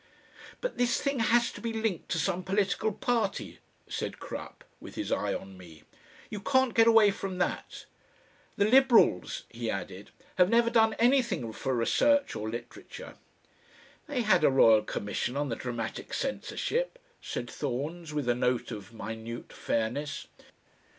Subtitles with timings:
[0.61, 5.11] "But this thing has to be linked to some political party," said Crupp, with his
[5.11, 5.83] eye on me.
[6.31, 7.85] "You can't get away from that.
[8.55, 10.09] The Liberals," he added,
[10.39, 13.13] "have never done anything for research or literature."
[14.07, 18.91] "They had a Royal Commission on the Dramatic Censorship," said Thorns, with a note of
[18.91, 20.25] minute fairness.